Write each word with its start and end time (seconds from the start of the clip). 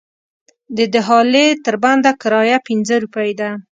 د 0.77 0.79
دهالې 0.93 1.47
تر 1.65 1.75
بنده 1.83 2.11
کرایه 2.21 2.57
پنځه 2.67 2.93
روپۍ 3.03 3.31
ده. 3.39 3.49